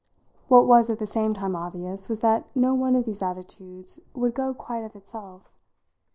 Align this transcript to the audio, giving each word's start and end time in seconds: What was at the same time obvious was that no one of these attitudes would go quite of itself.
What 0.47 0.65
was 0.65 0.89
at 0.89 0.97
the 0.97 1.05
same 1.05 1.35
time 1.35 1.55
obvious 1.55 2.09
was 2.09 2.21
that 2.21 2.47
no 2.55 2.73
one 2.73 2.95
of 2.95 3.05
these 3.05 3.21
attitudes 3.21 3.99
would 4.15 4.33
go 4.33 4.51
quite 4.51 4.81
of 4.81 4.95
itself. 4.95 5.51